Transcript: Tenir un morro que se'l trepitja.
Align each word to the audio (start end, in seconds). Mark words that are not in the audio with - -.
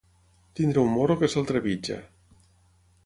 Tenir 0.59 0.79
un 0.83 0.89
morro 0.95 1.17
que 1.19 1.31
se'l 1.33 1.47
trepitja. 1.53 1.99